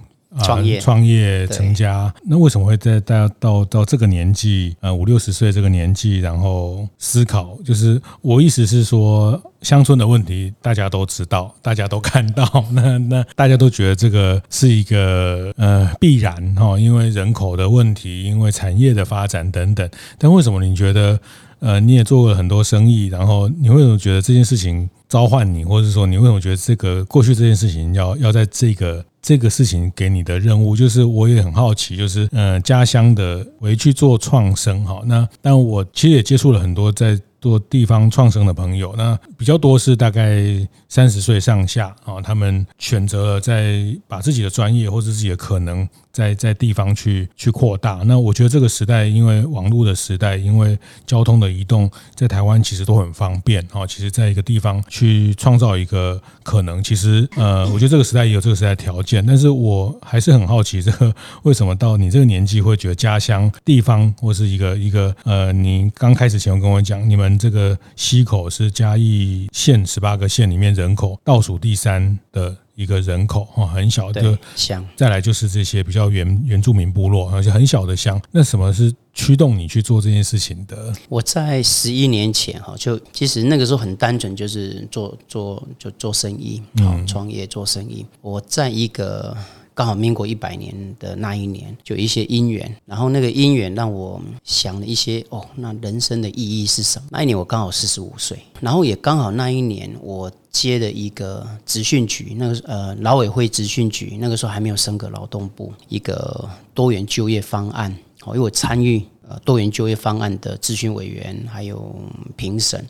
[0.43, 7.57] 创业、创业、成家，那为什么会在大家到到这个年纪，呃，五六十岁这个年纪，然后思考？
[7.65, 19.89] 就是我意思是说，乡村的问题大家都知道，大家都看到， 那那大家都觉得这个是一个呃必然哈，因为人口的问题，因为产业的发展等等。
[20.19, 21.19] 但为什么你觉得，
[21.61, 29.05] 呃，你也做过很多生意，然后你为什么觉得这件事情召唤你，或者说你为什么觉得这个过去这件事情要要在这个？
[29.25, 40.43] 这个事情给你的任务，就是我也很好奇，就是呃家乡的回去做创生哈，那但我其实也接触了很多在做地方创生的朋友，那比较多是大概
[40.89, 45.87] 三十岁上下啊，他们选择了在把自己的专业或者自己的可能。
[46.15, 53.85] 在在地方去去扩大，那我觉得这个时代，因为网络的时代，因为交通的移动，在台湾其实都很方便啊。
[53.85, 59.27] 其实，在一个地方去创造一个可能，其实呃，我觉得这个时代也有这个时代条件。
[59.27, 72.57] 但是我还是很好奇，这个为什么到你这个年纪会觉得家乡地方或是一个一个呃，你刚开始前跟我讲，你们这个溪口是嘉义县十八个县里面人口倒数第三的。
[72.77, 78.21] 一个人口哈很小的乡，再来就是这些比较原原住民部落，而且很小的乡。
[78.33, 80.93] 那什么是驱动你去做这件事情的？
[81.09, 88.05] 我在十一年前哈，就其实那个时候很单纯，就是做做就做生意啊，创业做生意。
[88.21, 89.37] 我在一个。
[89.75, 97.07] 刚好民国一百年的那一年，就一些因缘，然后那个因缘让我想了一些哦，那人生的意义是什么？
[97.11, 107.91] 那一年我刚好四十五岁，然后也刚好那一年我接了一个职训局，那个呃劳委会职训局，那个时候还没有升格劳动部，一个多元就业方案，
[108.25, 109.03] 哦，因为我参与。
[109.29, 111.95] 呃，多元就业方案的咨询委员，还有
[112.37, 112.87] 评审，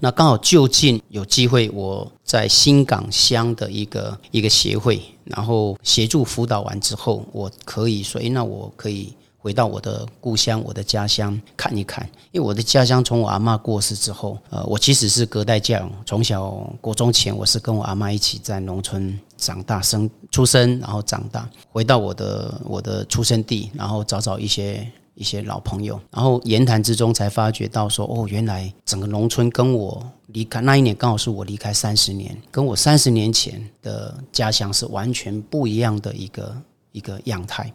[0.00, 12.08] 那刚好就近有机会，我在新港乡的一个一个协会，然后协助辅导完之后，我可以说，诶，那我可以回到我的故乡，我的家乡看一看。
[12.30, 16.48] 因为我的家乡从我阿嬷过世之后，呃，我其实是隔代教，从小
[16.80, 36.56] 国中前我是跟我阿嬷一起在农村长大生出生，然后长大，回到我的我的出生地，然后找找一些一些老朋友，然后言谈之中才发觉到说，哦，原来整个农村跟我离开那一年刚好是我离开三十年，跟我三十年前的家乡是完全不一样的一个。
[36.94, 37.72] 一个样态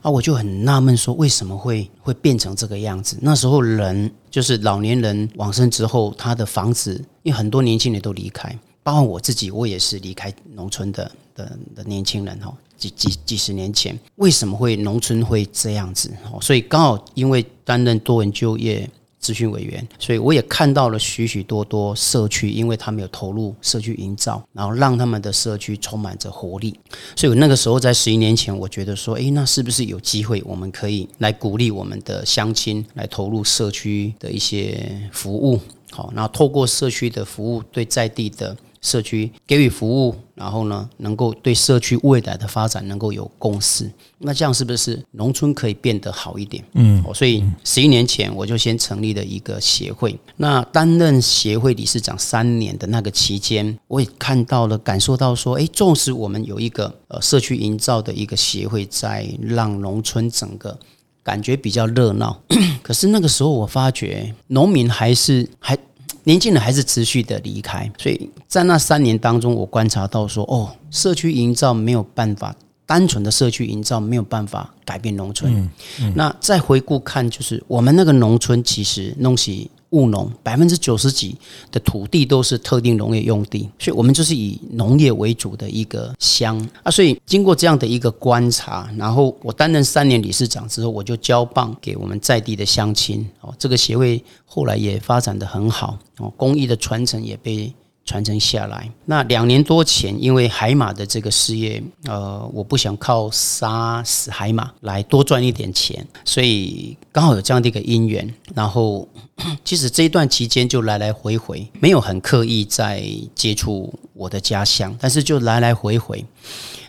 [0.00, 3.18] 啊，我就很纳闷，说为什么会会变成这个样子？
[3.20, 16.10] 那时候人就是老年人往生之后，他的房子，因为很多年轻人都离开，包括我自己，我也是离开农村的的的年轻人哈，几几几十年前，为什么会农村会这样子？
[16.40, 18.88] 所以刚好因为担任多元就业。
[19.22, 26.74] 咨询委员，所以我也看到了许许多多社区，因为他们有投入社区营造，然后让他们的社区充满着活力。
[27.14, 38.56] 所以我那个时候在十一年前，我觉得说，诶，那是不是有机会，我们可以来鼓励我们的乡亲来投入社区的一些服务，好，然后透过社区的服务，对在地的。
[38.80, 46.64] 社区给予服务，然后呢，能够对社区未来的发展能够有共识，那这样是不是农村可以变得好一点？
[46.72, 50.18] 嗯，所以十一年前我就先成立了一个协会。
[50.36, 60.78] 那担任协会理事长三年的那个期间，我也看到了，感受到说，哎，纵使我们有一个呃社区营造的一个协会，在让农村整个
[61.22, 62.40] 感觉比较热闹，
[62.82, 65.76] 可是那个时候我发觉农民还是还。
[66.24, 72.54] 年轻人还是持续的离开，所以在那三年当中，我观察到说，哦，社区营造没有办法，
[72.86, 75.52] 单纯的社区营造没有办法改变农村。
[75.54, 75.70] 嗯
[76.02, 79.70] 嗯、那再回顾看，就是我们那个农村其实弄起。
[79.90, 81.36] 务农百分之九十几
[81.70, 86.90] 的土地都是特定农业用地，所以我们就是以农业为主的一个乡啊。
[86.90, 93.54] 所以经过这样的一个观察，然后我担任三年理事长之后，我就交棒给我们在地的乡亲哦。
[93.58, 97.72] 这个协会后来也发展的很好哦，工艺的传承也被。
[98.10, 108.28] 传承下来，那两年多前，因为海马的这个事业，呃，我不想靠杀死海马来多赚一点钱，所以刚好有这样的一个因缘。
[108.52, 109.06] 然后，
[109.64, 113.00] 其实这一段期间就来来回回，没有很刻意在
[113.36, 116.24] 接触我的家乡，但是就来来回回。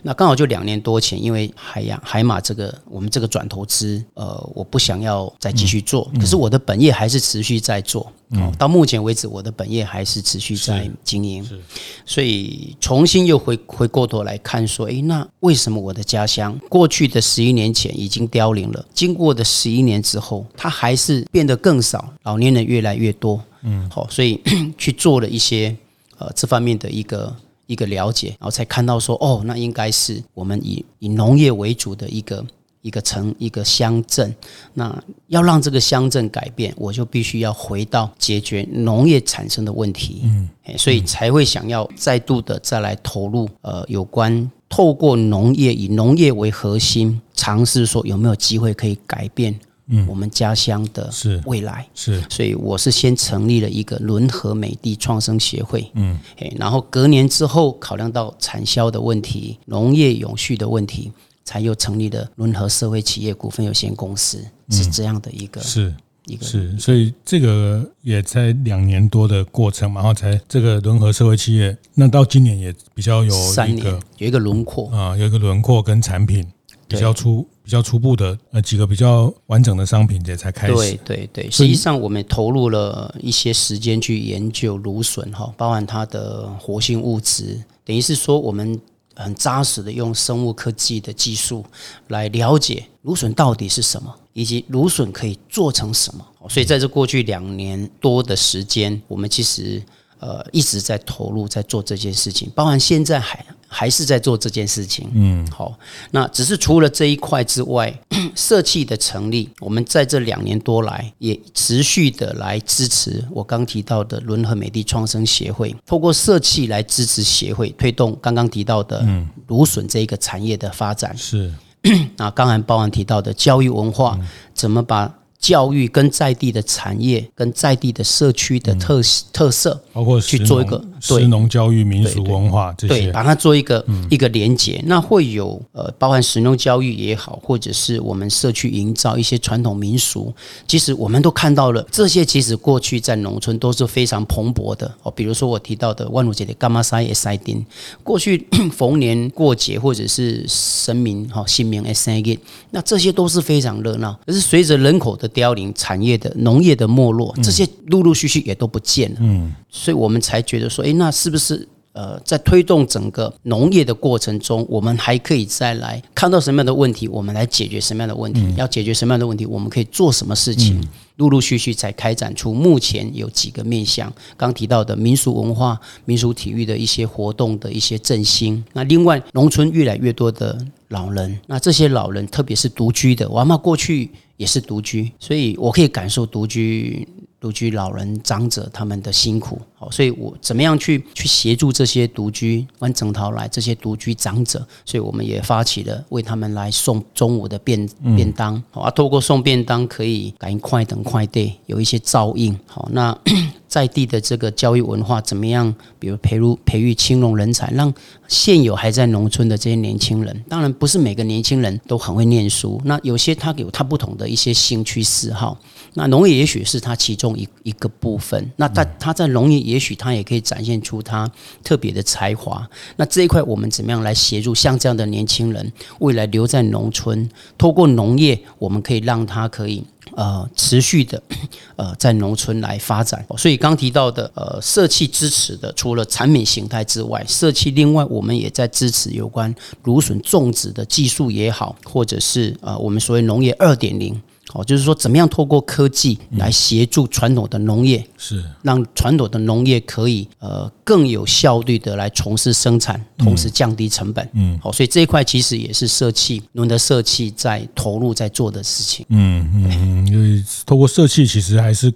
[0.02, 8.10] 那刚好就两年多前，因为海洋海马这个我们这个转投资，呃，我不想要再继续做，可是我的本业还是持续在做。
[8.32, 11.44] 嗯，到目前为止，我的本业还是持续在经营。
[11.44, 11.60] 是，
[12.04, 18.84] 所以重新又回回过头来看，说，诶，那为什么我的家乡过去的十一年前已经凋零了？
[18.94, 23.42] 经过的十一年之后，它还是变得更少，老年人越来越多。
[23.62, 24.40] 嗯，好，所以
[24.76, 25.76] 去做了一些
[26.18, 27.34] 呃这方面的一个。
[27.68, 32.44] 一个了解，然后才看到说，哦，那应该是我们以以农业为主的一个
[32.82, 34.34] 一个城一个乡镇。
[34.74, 40.20] 那要让这个乡镇改变，我就必须要回到解决农业产生的问题。
[40.24, 49.58] 嗯，所以才会想要再度的再来投入呃有关透过农业以农业为核心，尝试说有没有机会可以改变。
[49.88, 51.10] 嗯，我们家乡的
[51.44, 56.18] 未来是，是，所以我是先成立了一个轮和美地创生协会，嗯，
[56.56, 61.10] 然后隔年之后考量到产销的问题、农业永续的问题，
[61.44, 65.94] 才又成立了轮和社会企业股份有限公司，是这样的一个，是
[66.26, 73.86] 一个是，所以这个也在两年多的过程嘛，然后才这个轮和社会企业，那到今年也比较有三年，
[74.18, 76.46] 有一个轮廓啊，有一个轮廓跟产品。
[76.88, 80.74] 比较初比较初步的呃几个比较完整的商品也才开始。
[80.74, 88.78] 对对对，实际上我们投入了一些时间去研究芦笋哈，包含它的活性物质，等于是说我们
[89.14, 91.64] 很扎实的用生物科技的技术
[92.08, 96.26] 来了解芦笋到底是什么，以及芦笋可以做成什么。
[96.48, 99.82] 所以在这过去两年多的时间，我们其实
[100.18, 103.44] 呃一直在投入在做这件事情，包含现在还。
[103.74, 105.72] 还是在做这件事情，嗯，好，
[106.10, 107.92] 那只是除了这一块之外，
[108.36, 119.06] 社企的成立，我们在这两年多来也持续的来支持我刚提到的轮和美地创生协会，透过社企来支持协会推动刚刚提到的
[119.46, 121.50] 芦笋这一个产业的发展，是，
[122.18, 124.18] 那刚才包含提到的教育文化，
[124.52, 129.00] 怎么把教育跟在地的产业跟在地的社区的特
[129.32, 134.82] 特色，包括去做一个食农教育、民俗文化这些，对，把它做一个、嗯、一个连接。
[134.86, 140.32] 那会有呃，包含食农教育也好，或者是我们社区营造一些传统民俗，
[140.66, 142.24] 其实我们都看到了这些。
[142.24, 145.10] 其实过去在农村都是非常蓬勃的哦。
[145.10, 147.62] 比如说我提到的万物节的柑仔赛也塞丁，
[148.04, 152.38] 过去 逢年过节或者是神明哈新年也赛个，
[152.70, 154.18] 那这些都是非常热闹。
[154.24, 159.16] 可是随着人口的凋零、产业的农业的没落，这些陆陆续续也都不见了。
[159.20, 161.66] 嗯，所以我们才觉得说，诶，那是不是？
[161.94, 168.40] 呃，在推动整个农业的过程中，我们还可以再来看到什么样的问题，我们来解决什么样的问题。
[168.40, 170.82] 嗯、要解决什么样的问题，我们可以做什么事情？
[171.16, 178.64] 陆陆续续才开展出目前有几个面向，刚提到的民俗文化、民俗体育的一些活动的一些振兴。
[178.72, 180.58] 那另外，农村越来越多的
[180.88, 187.06] 老人，那这些老人特别是独居的，我阿妈过去也是独居，所以我可以感受独居。
[187.42, 197.84] 独居老人、长者他们的辛苦，好，所以我怎么样去去协助这些独居完整套来这些独居长者，所以我们也发起了为他们来送中午的便
[198.14, 203.18] 便当，好啊，透过送便当可以感应快等快递有一些照应，好，那
[203.66, 205.74] 在地的这个教育文化怎么样？
[205.98, 207.92] 比如培育培育青龙人才，让
[208.28, 215.58] 现有还在农村的这些年轻人，当然不是每个年轻人都很会念书，那有些他有他不同的一些兴趣嗜好。
[215.94, 221.30] 那农业也许是它其中一一个部分，那他他在农业也许它也可以展现出它
[221.62, 222.66] 特别的才华。
[222.96, 227.28] 那这一块我们怎么样来协助像这样的年轻人未来留在农村？
[227.58, 229.84] 透过农业，我们可以让他可以
[230.16, 231.22] 呃持续的
[231.76, 233.24] 呃在农村来发展。
[233.36, 244.18] 所以刚提到的呃社企支持的，除了产品形态之外，社企另外我们也在支持有关芦笋种植的技术也好，或者是呃我们所谓农业二点零。
[244.54, 254.28] 哦，就是说，怎么样透过科技来协助传统的农业，是让传统的农业可以呃更有效率的来从事生产，同时降低成本。
[254.34, 259.06] 嗯，好，所以这一块其实也是社企农的社企在投入在做的事情。
[259.08, 261.92] 嗯嗯嗯，因为透过社企，其实还是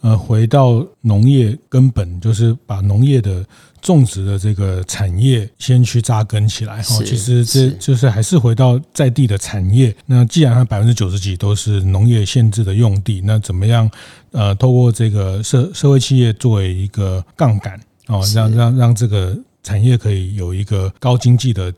[0.00, 3.44] 呃回到农业根本，就是把农业的。
[3.82, 9.94] 种植的这个产业先去扎根起来哈，其实这就是还是回到在地的产业。
[10.06, 13.88] 那既然它百分之九十几都是农业限制的用地，那怎么样？
[14.32, 19.38] 呃，透过这个社社会企业作为一个杠杆哦，让让让这个。
[19.66, 21.74] 产业可以有一个高经济的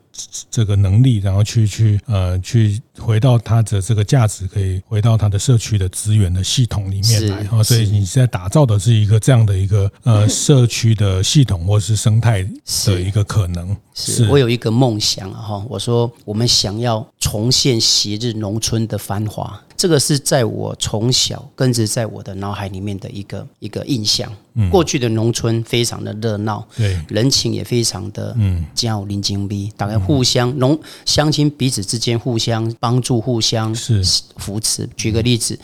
[0.51, 7.63] 这个能力，然后去去呃去回到它的这个价值，可以回到它的社区的资源的系统里面来啊。
[7.63, 12.47] 所以你现在打造的是一个这样的一个呃 社区的系统或是生态
[12.85, 13.75] 的一个可能。
[13.95, 19.59] 是我有一个梦想哈，我说我们想要重现昔日农村的繁华。
[19.79, 24.29] 这个是在我从小根植在我的脑海里面的一个一个印象。
[24.69, 34.03] 过去的农村非常的热闹，对，人情也非常的嗯，叫邻近味，大概互相农乡亲彼此之间互相帮助，互相是。
[34.35, 34.89] 扶持。
[34.97, 35.57] 举个例子，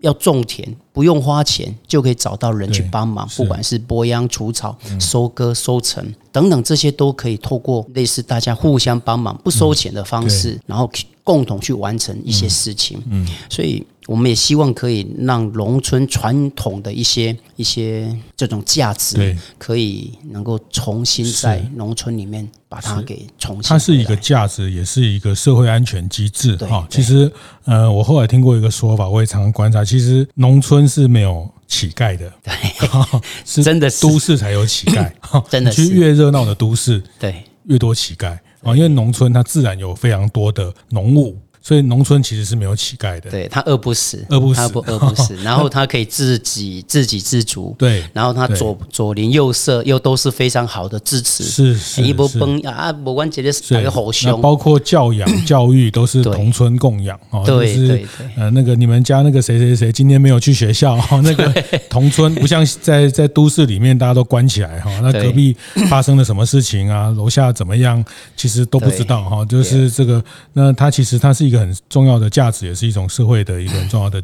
[0.00, 10.90] 要种田不用花钱就可以找到人去帮忙，不管是播秧、除草、收割、收成等等，这些都可以透过类似大家互相帮忙不收钱的方式，然后。
[11.26, 23.68] 共同去完成一些事情，嗯，所以我们也希望可以让农村传统的一些一些这种价值，可以能够重新在农村里面把它给重新。
[23.68, 26.56] 它是一个价值，也是一个社会安全机制。
[26.58, 27.30] 哈，其实
[27.64, 32.52] 呃，我后来听过一个说法，我也常常观察，其实农村是没有乞丐的，对，
[33.44, 35.10] 是真的，都市才有乞丐。
[35.50, 38.38] 真的，其实越热闹的都市，对，越多乞丐。
[38.62, 41.38] 啊，因为农村它自然有非常多的农务。
[41.66, 58.06] 所以农村其实是没有乞丐的，对，他饿不死，饿不死，他不饿不死， 然后他可以自己自给自足，对，然后他左左邻右舍又都是非常好的支持，是是，一波崩啊，不管姐姐哪个好凶，包括教养教育都是同村供养啊，对对对，
[58.36, 61.52] 呃，那个你们家那个谁谁谁今天没有去学校，那个
[61.90, 65.56] 同村不像在在都市里面大家都关起来哈，那隔壁
[65.90, 68.04] 发生了什么事情啊，楼下怎么样，
[68.36, 71.55] 其实都不知道哈，就是这个，那他其实他是一个。
[71.58, 74.22] 很重要的价值，也是一种社会的一个很重要的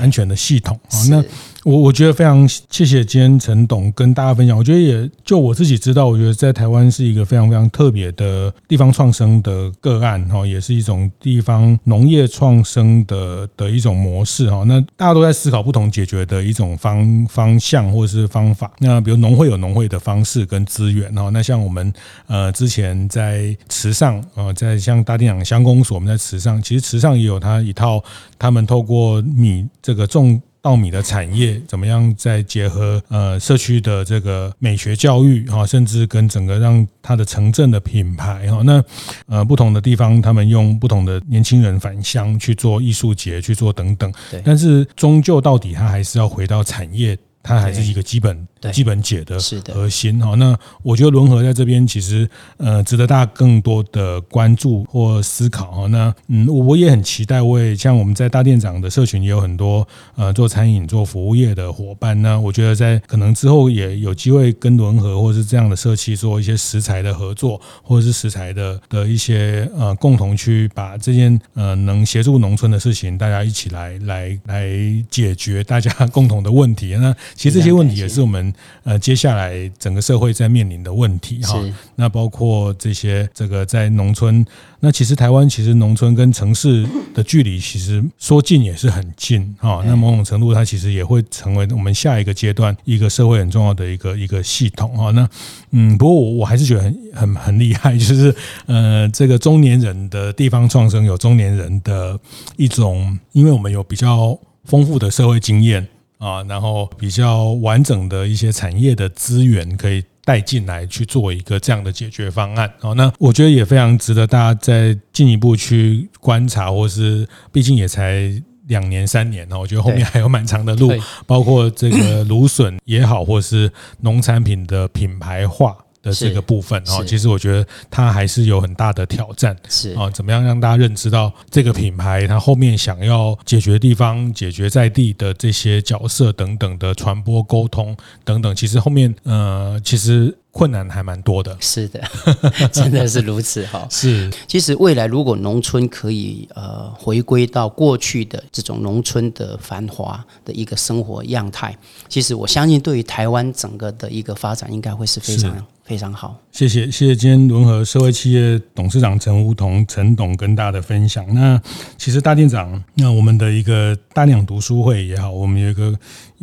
[0.00, 0.98] 安全的系统啊。
[1.10, 1.22] 那
[1.64, 4.54] 我我觉得非常谢谢今天陈董跟大家分享。
[4.54, 14.62] 我觉得也就我自己知道，我觉得在台湾是一个非常非常特别的地方创生的个案哈，也是一种地方农业创生的的一种模式哈。
[14.66, 18.70] 那大家都在思考不同解决的一种方方向或者是方法。
[18.80, 21.30] 那比如农会有农会的方式跟资源哈。
[21.30, 21.90] 那像我们
[22.26, 28.04] 呃之前在池上啊，在像大店长乡公所，我们在池上其实池上也有它一套，
[28.38, 30.38] 他们透过米这个种。
[30.64, 38.82] 稻米的产业怎么样再结合呃社区的这个美学教育哈，甚至跟整个让它的城镇的品牌哈，那
[39.26, 44.10] 呃不同的地方他们用不同的年轻人返乡去做艺术节去做等等，
[44.42, 47.18] 但是终究到底它还是要回到产业。
[47.46, 49.38] 它还是一个基本基本解的
[49.72, 50.34] 核心哈。
[50.36, 55.86] 那我觉得伦和在这边其实呃值得大家更多的关注或思考哈。
[55.88, 59.86] 那嗯，我也很期待，我也像我们在大店长的社群也有很多
[60.16, 62.20] 呃做餐饮做服务业的伙伴。
[62.22, 74.70] 呢我觉得在可能之后也有机会跟伦和或者是这样的社企做一些食材的合作，或者是食材的的一些呃共同去把这件呃能协助农村的事情，大家一起来来来
[75.10, 76.94] 解决大家共同的问题。
[76.94, 81.60] 那其实这些问题也是我们呃接下来整个社会在面临的问题哈。
[81.96, 84.44] 那包括这些这个在农村，
[84.80, 89.82] 那其实台湾其实农村跟城市的距离其实说近也是很近哈。
[89.86, 95.10] 那某种程度它其实也会成为我们下一个阶段一个社会很重要的一个一个系统哈。
[95.10, 95.28] 那
[95.70, 98.34] 嗯，不过我我还是觉得很很很厉害，就是
[98.66, 102.18] 呃这个中年人的地方创生有中年人的
[102.56, 105.86] 一种，因为我们有比较丰富的社会经验。
[106.24, 112.72] 啊，然后比较完整的一些产业的资源可以带进来去做一个这样的解决方案。
[112.80, 118.32] 好，那我觉得也非常值得大家再进一步去观察，或是毕竟也才
[118.68, 120.90] 两年三年呢，我觉得后面还有蛮长的路，
[121.26, 123.70] 包括这个芦笋也好，或是
[124.00, 125.76] 农产品的品牌化。
[126.04, 140.36] 的这个部分哦，其实我觉得它还是有很大的挑战，是啊，怎么样让大家认知到这个品牌它后面想要解决地方、解决在地的这些角色等等的传播、沟通等等，其实后面呃，其实。
[140.54, 142.00] 困难还蛮多的，是的，
[142.70, 143.84] 真的是如此哈。
[143.90, 151.76] 是，其实未来如果农村可以呃回归到过去的这种农村的繁华的一个生活样态，
[152.08, 156.38] 其实我相信对于台湾整个的一个发展，应该会是非常非常好。
[156.52, 161.26] 谢谢，谢谢今天融合社会企业董事长陈梧桐陈董跟大家的分享。
[161.34, 161.60] 那
[161.98, 165.98] 其实大店长，那我们的一个大店长读书会也好，我们有一个。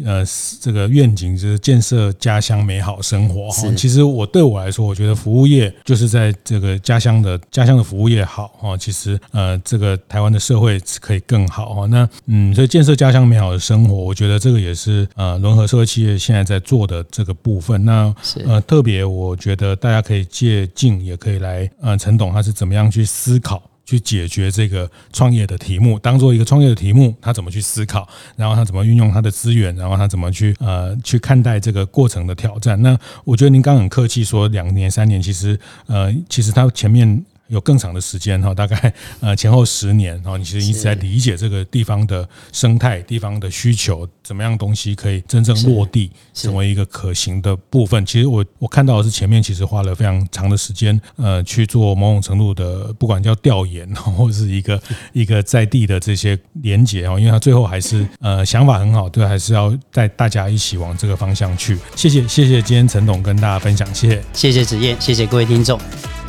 [0.06, 0.24] 呃，
[0.60, 3.72] 这个愿景就是建设家乡美好生活哈。
[3.76, 8.78] 其实我对我来说，我觉得服务业就是在这个家乡的家乡的服务业好哈。
[8.78, 11.86] 其实呃，这个台湾的社会可以更好哈。
[11.88, 17.84] 那嗯，所以建设家乡美好的生活，我觉得这个也是呃融合社会企业现在在做的这个部分。
[17.86, 18.14] 那
[18.46, 23.62] 呃，特别我觉得大家可以借镜，也可以来呃，陈董他是怎么样去思考。
[23.86, 32.82] 去解决这个创业的题目，当做一个创业的题目，他怎么去思考，然后他怎么运用他的资源，然后他怎么去呃去看待这个过程的挑战。
[32.82, 37.26] 那我觉得您刚很客气说两年三年，其实呃其实他前面。
[37.48, 48.06] 有更长的时间哈，大概呃前后十年，然后你其实一直在理解这个地方的生态、地方的需求，怎么样东西可以真正落地，成为一个可行的部分。
[48.06, 61.78] 其实我我看到的是前面其实花了非常长的时间，呃，去做某种程度的，不管叫调研 或者是一个 一个在地的这些连结哦，因为他最后还是呃想法很好，对，还是要带大家一起往这个方向去。
[61.98, 65.78] 谢谢谢谢今天陈董跟大家分享，谢谢谢谢子燕，谢谢各位听众。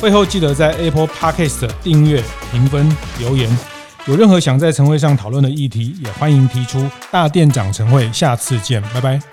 [0.01, 3.72] 会后记得在 Apple Podcast 订阅、评分、留言。
[4.05, 6.89] 有任何想在晨会上讨论的议题，也欢迎提出。
[7.09, 9.32] 大店长晨会，下次见，拜拜。